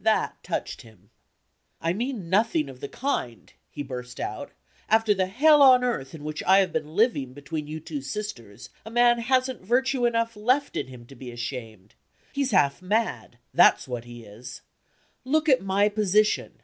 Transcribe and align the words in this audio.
That 0.00 0.42
touched 0.42 0.82
him. 0.82 1.10
"I 1.80 1.92
mean 1.92 2.28
nothing 2.28 2.68
of 2.68 2.80
the 2.80 2.88
kind," 2.88 3.52
he 3.70 3.84
burst 3.84 4.18
out. 4.18 4.50
"After 4.88 5.14
the 5.14 5.28
hell 5.28 5.62
on 5.62 5.84
earth 5.84 6.16
in 6.16 6.24
which 6.24 6.42
I 6.42 6.58
have 6.58 6.72
been 6.72 6.96
living 6.96 7.32
between 7.32 7.68
you 7.68 7.78
two 7.78 8.02
sisters, 8.02 8.70
a 8.84 8.90
man 8.90 9.20
hasn't 9.20 9.62
virtue 9.64 10.04
enough 10.04 10.34
left 10.34 10.76
in 10.76 10.88
him 10.88 11.06
to 11.06 11.14
be 11.14 11.30
ashamed. 11.30 11.94
He's 12.32 12.50
half 12.50 12.82
mad 12.82 13.38
that's 13.54 13.86
what 13.86 14.02
he 14.04 14.24
is. 14.24 14.62
Look 15.24 15.48
at 15.48 15.62
my 15.62 15.88
position! 15.88 16.60